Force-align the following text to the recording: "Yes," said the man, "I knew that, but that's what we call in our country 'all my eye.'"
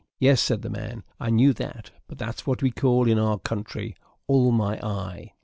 "Yes," 0.19 0.41
said 0.41 0.63
the 0.63 0.69
man, 0.71 1.03
"I 1.19 1.29
knew 1.29 1.53
that, 1.53 1.91
but 2.07 2.17
that's 2.17 2.47
what 2.47 2.63
we 2.63 2.71
call 2.71 3.07
in 3.07 3.19
our 3.19 3.37
country 3.37 3.95
'all 4.25 4.51
my 4.51 4.79
eye.'" 4.79 5.33